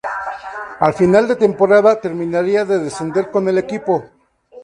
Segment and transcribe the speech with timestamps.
[0.79, 4.03] Al final de temporada terminaría de descender con el equipo.